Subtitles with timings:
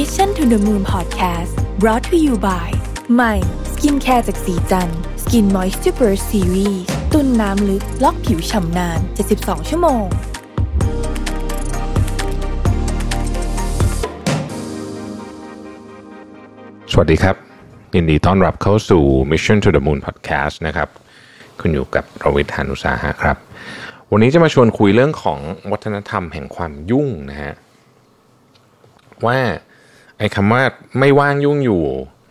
[0.00, 2.68] Mission to the Moon Podcast brought to you by
[3.14, 3.34] ใหม่
[3.72, 4.88] skincare จากศรีจัน
[5.22, 6.82] ทร์ Skin Moist Super Series
[7.12, 8.98] ตุนน้ำลึกล็อกผิวฉ่ำนาน
[9.34, 10.04] 72 ชั่วโมง
[16.92, 17.36] สวัสดีครับ
[17.94, 20.88] ยินดีต้อนรับเข้าสู่ Mission to the Moon Podcast นะครับ
[21.60, 23.36] คุณอยู่กับรวิศ หาญอุตสาหะครับ
[24.10, 25.38] วันนี้จะมาชวนคุยเรื่องของ
[25.70, 27.54] วัฒนธรรมแห่งความยุ่งนะฮะ
[29.26, 29.38] ว่า
[30.18, 30.62] ไอ้คำว่า
[30.98, 31.82] ไม่ว่างยุ่งอยู่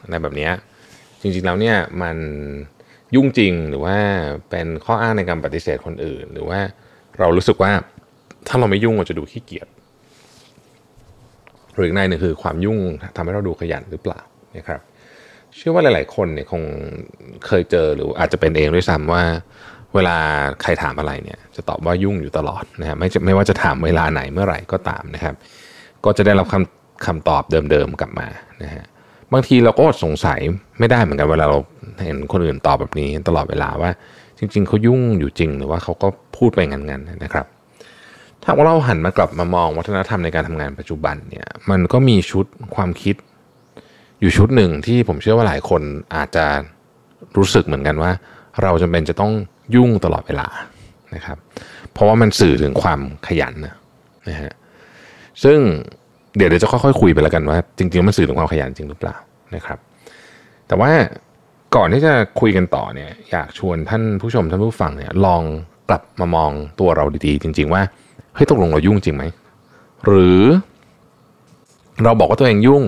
[0.01, 0.49] อะไรแบบนี้
[1.21, 2.17] จริงๆแล้วเนี่ยมัน
[3.15, 3.97] ยุ่งจริงหรือว่า
[4.49, 6.59] เป็นข้ออ้างในการปฏิเสธคนอื่น หรือว่า
[7.19, 7.71] เรารู้สึกว่า
[8.47, 9.67] ถ้าเราไม่ยุ่งเราจะดูขี้เกียจ
[11.75, 12.79] หรืออีกในหนึ่งคือความยุ่ง
[13.15, 14.19] ทำให้เราดูขยันหรือเปล่า
[14.57, 14.81] นะครับ
[15.55, 16.63] เชื่อว่าหลาย ๆ คนเนี่ยคง
[17.45, 19.23] เคยเจอหรืออาจจะเป็นเองด้วยซ้ำว่า
[19.95, 20.17] เวลา
[20.61, 25.35] ใครถามอะไรเนี่ย จะตอบว่ายุ่งอยู่ตลอดนะฮะไม่ไม่ว่าจะถามเวลาไหนเมื่อไหร่ก็ตามนะครับ
[26.05, 28.27] ก็จะได้รับคำ คำตอบเดิมๆกลับมา
[28.63, 28.85] นะฮะ
[29.33, 30.39] บางทีเราก็อดสงสัย
[30.79, 31.59] ไม่ได้เหมือนกันเวลาเรา
[32.05, 33.91] เห็นคนอื่นตอบแบบนี้ตลอดเวลาว่า
[34.39, 37.45] จริง ๆเขายุ่งอยู่จริงหรือว่าเขาก็พูดไปงั้นๆนะครับ
[38.43, 42.45] ถ้าว่าเราหันมากลับมามองวัฒนธรรมในการทำงานปัจจุบันเนี่ยมันก็มีชุด
[42.75, 43.15] ความคิด
[44.19, 45.81] อยู่ชุดหนึ่งที่ผมเชื่อว่าหลายคน
[46.15, 46.45] อาจจะ
[47.37, 48.11] รู้สึกเหมือนกันว่า
[48.61, 49.31] เราจำเป็นจะต้อง
[49.75, 50.47] ยุ่งตลอดเวลา
[51.15, 51.37] นะครับ
[51.91, 53.53] เพราะว่ามันสื่อถึงความขยัน
[54.29, 54.53] นะฮะ
[55.43, 55.59] ซึ่ง
[56.37, 59.15] เดี๋ยวเดี๋ยวจะค่อยๆคุยไปแล้วกันว่า จริงๆมันสื่อถึงความขยันจริงหรือเปล่า
[59.55, 59.77] นะครับ
[60.67, 60.91] แต่ว่า
[61.75, 65.43] ก่อนที่จะคุยกันต่อเนี่ย อยากชวนท่านผู้ชมท่านผู้ฟังเนี่ย ลอง
[65.89, 67.81] กลับมามองตัวเราดีๆ จริง ๆ ว่า
[68.35, 69.23] เฮ้ยตกลงเรายุ่งจริงไหม
[70.05, 70.41] หรือ
[72.03, 72.83] เราบอกว่าตัวเองยุ่ง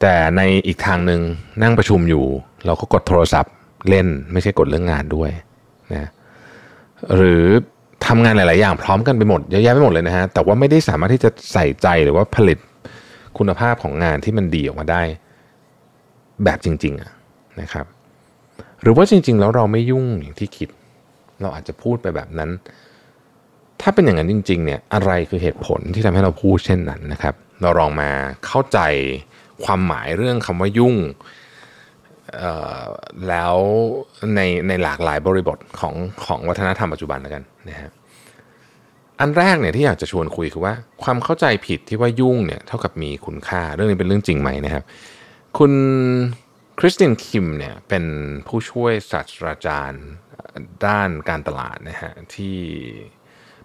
[0.00, 1.20] แต่ในอีกทางหนึ่ง
[1.62, 2.24] นั่งประชุมอยู่
[2.66, 3.54] เราก็กดโทรศัพท์
[3.88, 5.30] เล่นไม่ใช่กดเรื่องงานด้วย
[5.92, 6.10] นะ
[7.16, 7.44] หรือ
[8.06, 12.58] ทำงานหลาย ๆ อย่างพร้อมกันไปหมดเยอะแยะไปหมดเลยนะฮะแต่ว่าไม่ได้สามารถที่จะใส่ใจหรือว่าผลิต
[13.38, 15.02] คุณภาพของงานที่มันดีออกมาได้
[16.44, 16.94] แบบจริง
[17.26, 17.86] ๆ นะครับ
[18.82, 20.68] หรือว่าจริง ๆ แล้วเราไม่ยุ่งอย่างที่คิด
[21.40, 22.50] เราอาจจะพูดไปแบบนั้น
[23.80, 28.10] ถ้าเป็นอย่างนั้นจริง ๆ เนี่ยอะไรคือเหตุผลที่ทำให้เราพูดเช่นนั้นนะครับ เราลองมา
[28.46, 28.78] เข้าใจ
[29.64, 30.96] ความหมายเรื่องคำว่ายุ่ง
[33.28, 33.54] แล้ว
[34.36, 35.94] ในในหลากหลายบริบทของ
[36.24, 37.90] ของวัฒนธรรมปัจจุบันแล้วกันนะฮะ
[39.20, 44.84] อันแรกเนี่ยที่อยากจะชวนคุยคือว่าความเข้าใจผิดที่ว่ายุ่งเนี่ยเท่ากับมีคุณค่าเรื่องนี้เป็นเรื่องจริงไหมนะครับ
[45.58, 45.72] คุณ
[46.78, 48.04] คริสตินคิมเนี่ยเป็น
[48.46, 50.04] ผู้ช่วยศาสตราจารย์
[50.86, 52.56] ด้านการตลาดนะฮะที่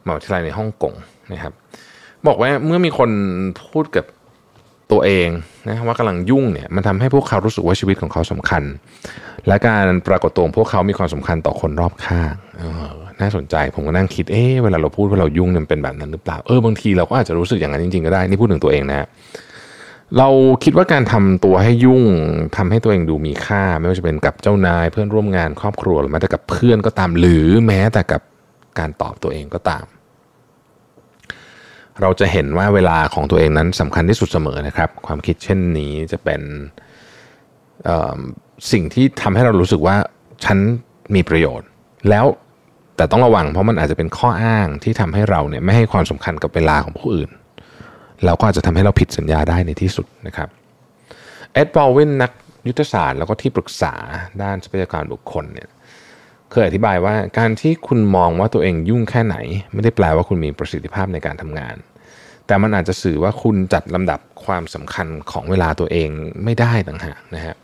[0.06, 0.94] มหาวิทยาลัยในฮ่องกง
[1.34, 1.54] นะครับ
[2.28, 3.10] บอกว่าเมื่อมีคน
[3.72, 4.06] พูดกับ
[4.92, 5.30] ตัวเอง
[5.68, 8.64] นะว่ากำลังยุ่งเนี่ยมันทำให้พวกเขารู้สึกว่าชีวิตของเขาสำคัญ
[9.48, 12.92] และการปรากฏตัวของพวกเขามีความสำคัญต่อคนรอบข้างออ
[13.22, 19.08] น่าสนใจผมก็นั่งคิดเอ๊ะเวลาเราพูดว่าเรายุ่งเนี่ยเป็นแบบนั้นหรือเปล่าเออบางทีเราก็อาจจะรู้สึกอย่างนั้นจริงๆก็ได้นี่พูดถึงตัวเองนะ
[20.18, 20.30] เรา
[20.64, 22.04] คิดว่าการทำตัวให้ยุ่ง
[22.58, 28.22] ทำให้ตัวเองดูมีค่า ไม่ว่าจะเป็นกับเจ้านายเพื่อนร่วมงานครอบครัวหรือแม้แต่กับเพื่อนก็ตามหรือแม้แต่กับ
[28.80, 29.86] การตอบตัวเองก็ตาม
[32.02, 36.42] เราจะเห็นว่าเวลาของตัวเองนั้นสำคัญที่สุดเสมอนะครับ ความคิดเช่นนี้จะเป็น
[38.72, 39.96] สิ่งที่ทำให้เรารู้สึกว่า
[40.46, 40.58] ฉัน
[41.16, 41.68] มีประโยชน์
[42.10, 42.26] แล้ว
[42.96, 47.30] แต่ต้องระวังเพราะมันอาจจะเป็นข้ออ้างที่ทำให้เราเนี่ยไม่ให้ความสำคัญกับเวลาของผู้อื่น
[48.26, 50.50] แล้วก็อาจจะทำให้เราผิดสัญญาได้ในที่สุดนะครับ
[51.54, 52.32] เอ็ดบอลวินนัก
[52.68, 53.94] ยุทธศาสตร์แล้วก็ที่ปรึกษา
[54.42, 55.70] ด้านทรัพยากรบุคคลเนี่ย
[56.52, 59.36] เคยอธิบายว่าการที่คุณมองว่าตัวเองยุ่งแค่ไหน
[59.74, 61.76] ไม่ได้แปลว่าคุณมีประสิทธิภาพในการทำงาน
[62.48, 66.10] แต่มันอาจจะสื่อว่าคุณจัดลำดับความสำคัญของเวลาตัวเอง
[66.44, 67.56] ไม่ได้ต่างหากนะฮะ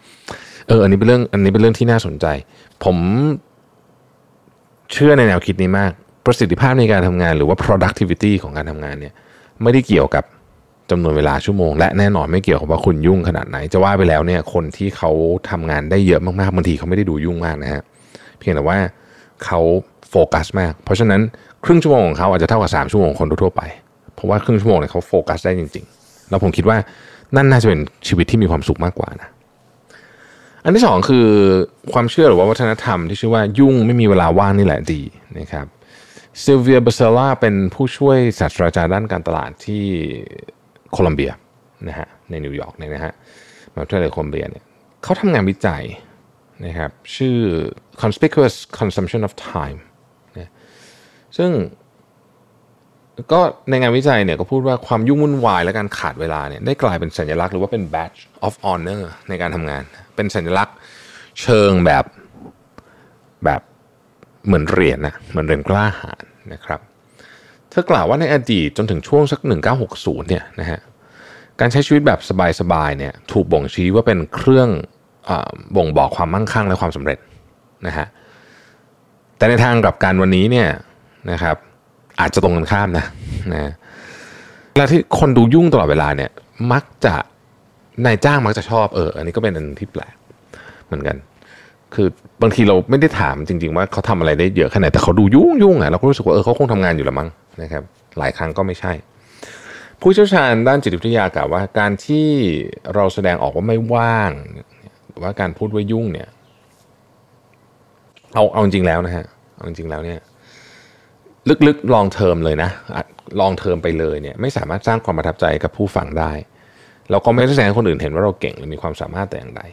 [0.68, 2.26] เอออันนี้เป็นเรื่องอันนี้เป็นเรื่องที่น่าสนใจ
[2.84, 2.98] ผม
[4.94, 5.92] เชื่อในแนวคิดนี้มาก
[6.26, 9.14] ประสิทธิภาพในการทำงานหรือว่า productivity ของการทำงานเนี่ย
[9.62, 10.24] ไม่ได้เกี่ยวกับ
[10.92, 15.12] จำนวนเวลาชั่วโมง และแน่นอนไม่เกี่ยวกับว่าคุณยุ่งขนาดไหน จะว่าไปแล้วเนี่ยคนที่เขา
[15.50, 18.78] ทำงานได้เยอะมากๆบางทีเขาไม่ได้ดูยุ่งมากนะฮะเพียงแต่ว่า
[19.46, 19.60] เขา
[20.10, 21.22] โฟกัสมาก เพราะฉะนั้น
[21.66, 23.62] ครึ่งชั่วโมงของเขาอาจจะเท่ากับ3ชั่วโมงคนทั่วไป
[24.16, 26.78] เพราะว่าครึ่งชั่วโมงเนี่ยเขาโฟกัสได้จริง ๆ แล้วผมคิดว่า
[27.36, 29.30] นั่นน่าจะเป็นชีวิตที่มีความสุขมากกว่านะ
[30.64, 31.28] อันที่สองคือ
[31.94, 35.02] ความเชื่อหรือว่าวัฒนธรรมที่ชื่อว่ายุ่งไม่มีเวลาว่างนี่แหละดี
[35.40, 35.66] นะครับ
[36.44, 39.84] ซิลเวียเบลเลซซาเป็นผู้ช่วยศาสตราจารย์ด้านการตลาดที่
[40.92, 41.32] โคลัมเบีย
[41.88, 43.14] นะฮะในนิวยอร์กเนี่ยนะฮะ
[43.72, 44.64] มหาวิทยาลัยโคลัมเบียเนี่ย
[45.04, 45.84] เขาทำงานวิจัย
[46.66, 47.38] นะครับชื่อ
[48.04, 49.80] conspicuous consumption of time
[50.38, 50.52] นะ
[51.38, 51.52] ซึ่ง
[53.34, 59.84] ก็ในงานวิจัยเนี่ยก็พูดว่าความยุ่งวุ่นวายและการขาดเวลาเนี่ยได้กลายเป็นสัญลักษณ์หรือว่าเป็น badge of honor ในการทำงาน
[60.16, 60.76] เป็นสัญลักษณ์
[61.42, 62.06] เชิงแบบ
[63.46, 63.62] แบบ
[64.46, 66.24] เหมือนเหรียญนะเหมือนเหรียญกล้าหาญ
[66.54, 66.80] นะครับ
[67.70, 69.40] เธอกล่าวว่าในอดีตจนถึงช่วงสัก
[69.84, 70.80] 1960 เนี่ยนะฮะ
[71.60, 72.20] การใช้ชีวิตแบบ
[72.60, 74.70] สบายๆเนี่ยถูกบ่งชี้ว่าเป็นเครื่อง
[75.30, 75.32] อ
[75.76, 77.18] บ่งบอกความมั่งคั่งและความสำเร็จ
[77.88, 78.08] นะฮะ
[79.38, 80.70] แต่ในทางกลับกันวันนี้เนี่ย
[81.32, 81.56] นะครับ
[82.20, 83.06] อาจจะตรงกันข้ามนะ
[83.54, 83.74] นะ
[84.72, 86.32] เวลาที่คนดูยุ่งตลอดเวลาเนี่ย
[86.72, 87.16] มักจะ
[88.06, 90.16] นายจ้างมักจะชอบเอออันนี้ก็เป็นอันที่แปลก
[90.86, 91.18] เหมือนกัน
[91.96, 92.08] คือ
[92.42, 97.30] บางทีเราไม่ได้ถามจริง ๆ ว่าเขาทำอะไรได้เยอะขนาดแต่เขาดูยุ่งยุ่งอะเราก็รู้สึกว่าเออเขาคงทำงานอยู่ละมั้ง
[97.62, 97.84] นะครับ
[98.18, 98.94] หลายครั้งก็ไม่ใช่
[100.02, 102.28] ผู้เชี่ยวชาญด้านจิตวิทยากล่าวว่า การที่
[102.96, 104.32] เราแสดงออกว่าไม่ว่าง
[105.24, 106.30] ว่าการพูดว่ายุ่งเนี่ย
[108.38, 109.26] เอาเอาจริงแล้วนะฮะ
[109.56, 110.20] เอาจริงแล้วเนี่ย
[111.68, 112.70] ลึกๆลองเทอมเลยนะ
[113.40, 116.32] ลองเทอมไปเลยเนี่ยไม่สามารถสร้างความประทับใจกับผู้ฟังได้
[117.12, 119.64] เราก็ไม่ได้แสดงให้คนอื่นเห็นว่าเราเก่งหรือมีความสามารถแต่อย่างใด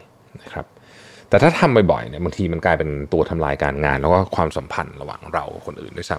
[0.43, 0.65] นะครับ
[1.29, 6.17] แต่ถ้าทำบ่อยๆเนี่ยบางทีมันกลายเป็นตัวทำลายการงาน แล้วก็ความสัมพันธ์ระหว่างเรากับคนอื่นด้วยซ้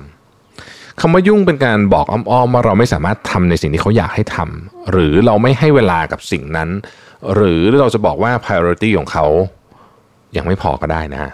[0.48, 6.68] ำคำว่ายุ่งเป็นการบอกอ้อมๆว่าเราไม่สามารถทำในสิ่งที่เขาอยากให้ทำหรือเราไม่ให้เวลากับสิ่งนั้น
[7.34, 9.26] หรือเราจะบอกว่า priority ของเขา
[10.36, 11.32] ยังไม่พอก็ได้นะ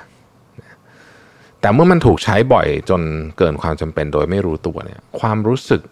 [1.62, 3.00] แต่เมื่อมันถูกใช้บ่อยจน
[3.38, 5.82] เกินความจำเป็นโดยไม่รู้ตัวเนี่ย ความรู้สึก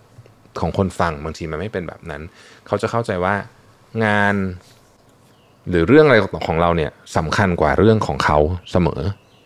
[0.61, 2.22] ของคนฟังบางทีมันไม่เป็นแบบนั้น
[2.67, 3.34] เขาจะเข้าใจว่า
[4.05, 4.34] งาน
[5.69, 6.17] หรือเรื่องอะไร
[6.49, 8.38] ของเราเนี่ยสำคัญกว่าเรื่องของเขา
[8.70, 9.00] เสมอ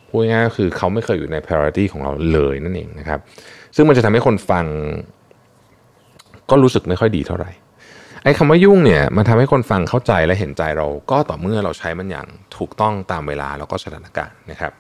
[0.09, 3.21] พูดง่ายๆก็คือเขาไม่เคยอยู่ใน priority ของเราเลยนั่นเองนะครับ
[3.77, 4.67] ซึ่งมันจะทำให้คนฟัง
[6.51, 7.51] ก็รู้สึกไม่ค่อยดีเท่าไหร่
[8.25, 12.27] ไอ้คำว่ายุ่งเนี่ยมันทำให้คนฟังเข้าใจและเห็นใจเราก็ต่อเมื่อเราใช้มันอย่าง
[12.57, 14.73] ถูกต้องตามเวลาแล้วก็สถานการณ์นะครับ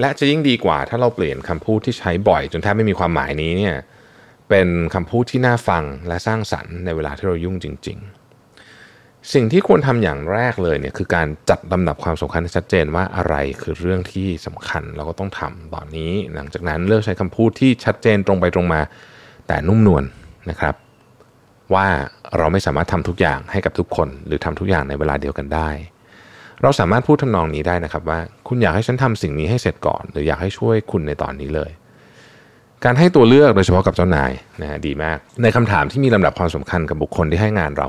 [0.00, 3.76] และจะยิ่งดีกว่าถ้าเราเปลี่ยนคำพูดที่ใช้บ่อย จนแทบไม่มีความหมายนี้เนี่ย
[4.48, 18.80] เป็นคำพูดที่น่าฟังและสร้างสรรค์ในเวลาที่เรายุ่งจริง ๆ สิ่งที่ควรทำอย่างแรกเลยเนี่ยคือการจัดลำดับความสำคัญให้ชัดเจนว่าอะไรคือเรื่องที่สำคัญเราก็ต้องทำตอนนี้ หลังจากนั้นเลือกใช้คำพูดที่ชัดเจนตรงไปตรงมา
[19.48, 20.04] แต่นุ่มนวลน
[20.50, 20.74] นะครับ
[21.74, 21.86] ว่า
[22.36, 25.68] เราไม่สามารถทำทุกอย่างให้กับทุกคน หรือทำทุกอย่างในเวลาเดียวกันได้
[26.62, 28.18] เราสามารถพูดทำนองนี้ได้นะครับว่า
[28.48, 31.70] คุณอยากให้ฉันทำสิ่งนี้ให้เสร็จก่อน หรืออยากให้ช่วยคุณในตอนนี้เลย
[32.84, 37.86] การให้ตัวเลือกโดยเฉพาะกับเจ้านายนะดีมาก ในคำถามที่มีลำดับความสำคัญกับบุคคลที่ให้งานเรา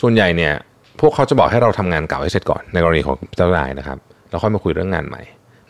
[0.00, 0.52] ส่วนใหญ่เนี่ย
[1.00, 3.98] พวกเขาจะบอกให้เราทำงานเก่าให้เสร็จก่อน ในกรณีของเจ้านายนะครับ
[4.30, 5.22] แล้วค่อยมาคุยเรื่องงานใหม่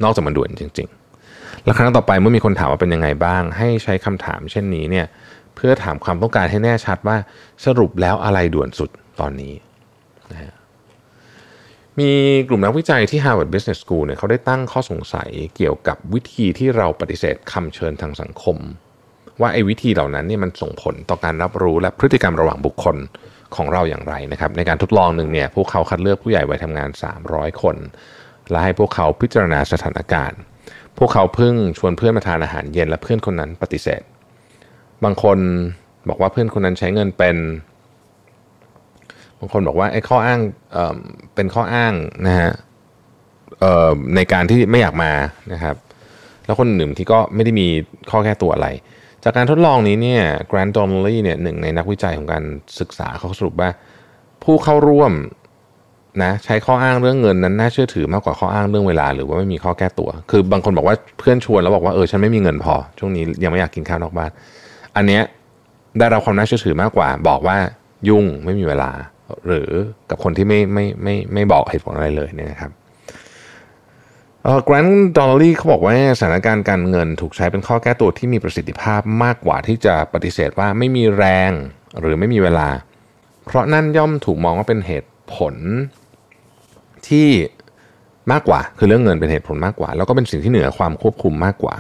[0.03, 0.89] นอกจากมันด่วนจริง
[1.27, 5.07] ๆ แล้วครั้งต่อไปเมื่อมีคนถามว่าเป็นยังไงบ้าง ให้ใช้คำถามเช่นนี้เนี่ย
[5.57, 7.17] เพื่อถามความต้องการให้แน่ชัดว่า
[7.65, 9.55] สรุปแล้วอะไรด่วนสุดตอนนี้
[10.33, 10.53] นะฮะ
[11.99, 12.13] มี
[12.49, 18.57] กลุ่มนักวิจัยที่ Harvard Business School เนี่ยเขาได้ตั้งข้อสงสัยเกี่ยวกับวิธีที่เราปฏิเสธคำเชิญทางสังคม
[19.41, 22.97] ว่าไอ้วิธีเหล่านั้นเนี่ยมันส่งผลต่อการรับรู้และพฤติกรรมระหว่างบุคคล
[23.57, 26.91] ของเราอย่างไรนะครับ ในการทดลองหนึ่งเนี่ยพวกเขาคัดเลือกผู้ใหญ่วัยทำงาน
[27.25, 27.77] 300 คน
[28.51, 30.39] และให้พวกเขาพิจารณาสถานการณ์
[30.99, 34.03] พวกเขาเพิ่งชวนเพื่อนมาทานอาหารเย็นและเพื่อนคนนั้นปฏิเสธ
[35.05, 35.39] บางคน
[36.09, 37.37] บอกว่าเพื่อนคนนั้นใช้เงินเป็น
[39.39, 40.41] บางคนบอกว่าไอ้ข้ออ้าง
[40.73, 41.93] เเป็นข้ออ้าง
[42.27, 42.53] นะฮะ
[44.15, 45.13] ในการที่ไม่อยากมา
[45.53, 45.77] นะครับ
[46.45, 47.67] แล้วคนหนึ่งที่ก็ไม่ได้มี
[48.11, 48.69] ข้อแก้ตัวอะไร
[49.25, 52.45] จากการทดลองนี้เนี่ยแกรนด์ดอนลี่เนี่ยหนึ่งในนักวิจัยของการ
[52.81, 53.71] ศึกษาเขาสรุปว่า
[54.45, 55.13] ผู้เข้าร่วม
[56.23, 64.31] นะใช้ข้ออ้างเรื่องเงินนั้นน่าเชื่อถือมากกว่าข้ออ้างเรื่องเวลา หรือว่าไม่มีข้อแก้ตัว คือบางคนบอกว่าเพื่อนชวนแล้วบอกว่าเออฉันไม่มีเงินพอ ช่วงนี้ยังไม่อยากกินข้าวนอกบ้าน
[64.97, 65.23] อันเนี้ย
[65.99, 67.57] ได้รับความน่าเชื่อถือมากกว่า บอกว่า
[68.09, 68.91] ยุ่งไม่มีเวลา
[69.47, 69.71] หรือ
[70.11, 72.73] กับคนที่ไม่ไม่ไม่ไม่บอกเหตุผลอะไรเลยเนี่ยนะครับ
[74.65, 81.51] แกรนด์ดอลลี่เขาบอกว่าสถานการณ์การเงินถูกใช้เป็นข้อแก้ตัวที่มีประสิทธิภาพมากกว่าที่จะปฏิเสธว่าไม่มีแรง
[82.01, 82.69] หรือไม่มีเวลา
[83.47, 85.55] เพราะนั่นย่อมถูกมองว่าเป็นเหตุผล
[87.09, 87.29] ที่
[88.33, 91.75] มากกว่า คือเรื่องเงินเป็นเหตุผลมากกว่า แล้วก็เป็นสิ่งที่เหนือความควบคุมมากกว่า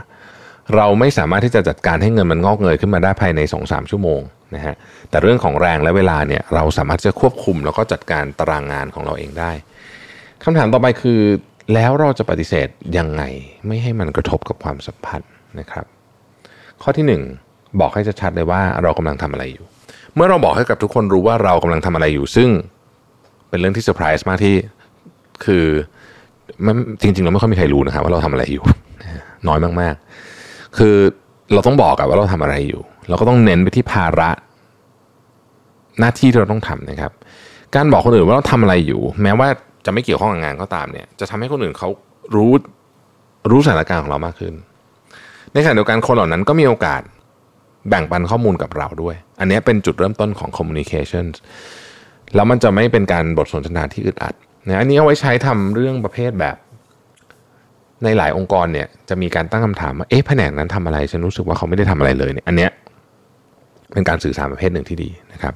[0.76, 4.20] เราไม่สามารถที่จะจัดการให้เงินมันงอกเงยขึ้นมาได้ภายใน 2-3 ชั่วโมง
[4.54, 4.75] นะฮะ
[5.10, 9.52] แต่เรื่องของแรงและเวลาเนี่ยเราสามารถจะควบคุมแล้วก็จัดการตารางงานของเราเองได้
[10.44, 11.20] คำถามต่อไปคือ
[11.75, 13.22] แล้วเราจะปฏิเสธยังไง
[13.66, 15.87] ไม่ให้มันกระทบกับความสัมพันธ์นะครับ
[16.82, 19.66] ข้อที่ 1 บอกให้ชัดๆเลยว่าเรากำลังทำอะไรอยู่
[20.14, 22.48] เมื่อเราบอกให้กับทุกคนรู้ว่าเรากำลังทำอะไรอยู่ ซึ่ง
[23.48, 24.54] เป็นเรื่องที่เซอร์ไพรส์มากที่
[25.44, 25.64] คือ
[27.02, 28.64] จริงๆเราไม่ค่อยมีใครรู้นะครับว่าเราทำอะไรอยู่
[29.48, 30.27] น้อยมากๆ
[30.76, 30.96] คือ
[31.52, 34.30] เราต้องบอกกับว่าเราทำอะไรอยู่ เราก็ต้องเน้นไปที่ภาระ
[36.00, 37.12] หน้าที่ที่เราต้องทำนะครับ
[37.75, 39.48] การบอกคนอื่นว่าเราทำอะไรอยู่ แม้ว่า
[39.87, 41.88] จะไม่เกี่ยวข้องกับงานก็ตามเนี่ย จะทำให้คนอื่นเขา
[42.34, 42.52] รู้
[43.50, 44.54] รู้สถานการณ์ของเรามากขึ้น
[45.52, 47.02] ในขณะเดียวกันคนเหล่านั้นก็มีโอกาส
[47.88, 51.26] แบ่งปันข้อมูลกับเราด้วย อันนี้เป็นจุดเริ่มต้นของ communication
[52.34, 54.34] แล้วมันจะไม่เป็นการบทสนทนาที่อึดอัด
[54.66, 56.56] นะอันนี้เอาไว้ใช้ทำเรื่องประเภทแบบ
[58.05, 62.71] ในหลายองค์กรเนี่ยจะมีการตั้งคำถามว่าเอ๊ะแผนกนั้นทำอะไรฉันรู้สึกว่าเขาไม่ได้ทำอะไรเลยเนี่ยอันเนี้ย
[63.93, 65.55] เป็นการสื่อสารประเภทหนึ่งที่ดีนะครับ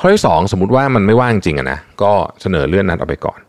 [0.00, 2.12] ข้อที่ 2 สมมุติว่ามันไม่ว่างจริงอะนะก็
[2.42, 3.40] เสนอเลื่อนนัดออกไปก่อน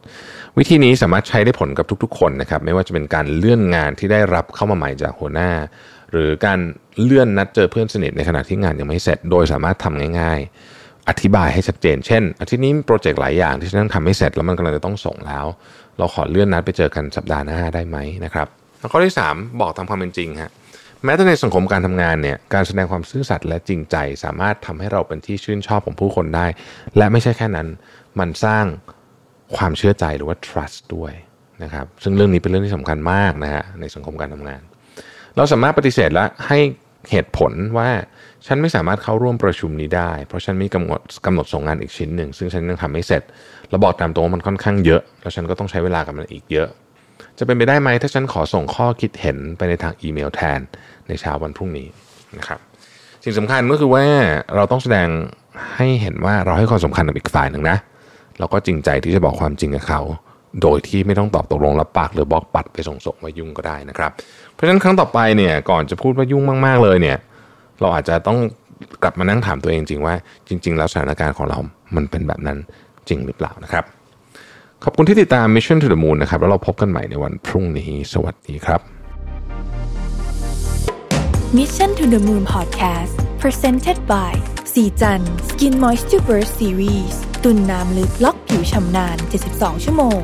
[0.58, 5.52] วิธีนี้สามารถใช้ได้ผลกับทุกๆ คนนะครับ ไม่ว่าจะเป็นการเลื่อนงานที่ได้รับเข้ามาใหม่จากหัวหน้า
[6.12, 6.60] หรือการ
[7.04, 10.75] เลื่อนนัดเจอเพื่อนสนิทในขณะที่งานยังไม่เสร็จ โดยสามารถทำง่าย ๆ
[11.10, 15.46] อธิบายให้ชัดเจน เช่น อาทิตย์นี้มีโปรเจกต์หลายอย่างที่ฉันต้องทำให้เสร็จแล้วมันกำลังจะต้องส่งแล้ว
[15.98, 18.48] เราขอเลื่อนนัดไปเจอกันสัปดาห์หน้าได้ไหมนะครับ
[18.80, 20.52] แล้วข้อที่ 3 บอกตามความเป็นจริงฮะ
[21.04, 26.46] แม้แต่ในสังคมการทำงานเนี่ยการแสดงความซื่อสัตย์และจริงใจ สามารถทำให้เราเป็นที่ชื่นชอบของผู้คนได้
[26.98, 27.68] และไม่ใช่แค่นั้น
[28.20, 28.66] มันสร้าง
[29.58, 31.14] ความเชื่อใจหรือว่า trust ด้วย
[31.64, 34.62] นะครับซึ่งเรื่องนี้เป็นเรื่องที่สำคัญมากนะฮะในสังคมการทำงาน
[35.38, 36.60] เราสามารถปฏิเสธและให้
[37.12, 37.90] เหตุผลว่า
[38.48, 43.22] ฉันไม่สามารถเข้าร่วมประชุมนี้ได้ เพราะฉันมีกำหนดกำหนดส่งงานอีกชิ้นหนึ่ง ซึ่งฉันยังทำไม่เสร็จ
[43.70, 46.68] เราบอกตามตรงว่ามันค่อนข้างเยอะ แล้วฉันก็ต้องใช้เวลากับมันอีกเยอะ
[47.38, 50.60] จะเป็นไปได้ไหมถ้าฉันขอส่งข้อคิดเห็นไปในทางอีเมลแทน
[51.08, 51.88] ในเช้าวันพรุ่งนี้
[52.38, 52.60] นะครับ
[53.24, 54.06] สิ่งสำคัญก็คือว่า
[54.56, 55.08] เราต้องแสดง
[55.76, 57.78] ให้เห็นว่าเราให้ความสำคัญกับอีกฝ่ายหนึ่งนะ
[58.40, 60.02] เราก็จริงใจที่จะบอกความจริงกับเขา
[60.62, 64.12] โดยที่ไม่ต้องตอบตกลงรับปากหรือบล็อกปัดไปส่งๆว่ายุ่งก็ได้นะครับ
[64.52, 67.18] เพราะฉะนั้นครั้งต่อไปเนี่ยก่อนจะพูดว่ายุ่งมากๆเลยเนี่ย
[67.82, 68.38] เราอาจจะต้อง
[69.04, 70.16] กลับมานั่งถามตัวเองจริงว่า
[70.48, 71.58] จริง ๆ แล้วสถานการณ์ของเรา
[71.96, 72.58] มันเป็นแบบนั้น
[73.10, 73.84] จริงหรือเปล่านะครับ
[74.84, 78.82] ขอบคุณที่ติดตาม Mission to the Moon นะครับแล้วเราพบกันใหม่ในวันพรุ่งนี้ สวัสดีครับ
[81.58, 84.34] Mission to the Moon Podcast Presented by
[84.74, 89.18] สีจัน Skin Moisture Burst Series ตุ่นน้ำลึกล็อกผิวชำนาน
[89.52, 90.22] 72 ชั่วโมง